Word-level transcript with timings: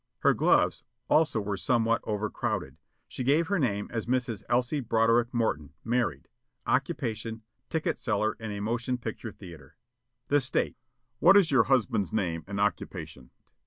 Her 0.21 0.33
gloves, 0.33 0.83
also 1.11 1.39
were 1.39 1.57
somewhat 1.57 2.01
over 2.05 2.27
crowded. 2.31 2.77
She 3.07 3.23
gave 3.23 3.49
her 3.49 3.59
name 3.59 3.87
as 3.93 4.07
Mrs. 4.07 4.41
Elsie 4.49 4.79
Broderick 4.79 5.31
Morton, 5.31 5.73
married; 5.83 6.27
occupation, 6.65 7.43
ticket 7.69 7.99
seller 7.99 8.33
in 8.39 8.49
a 8.51 8.61
motion 8.61 8.97
picture 8.97 9.31
theater. 9.31 9.75
The 10.29 10.39
State: 10.39 10.75
"What 11.19 11.37
is 11.37 11.51
your 11.51 11.65
husband's 11.65 12.11
name 12.11 12.43
and 12.47 12.59
occupation?" 12.59 13.29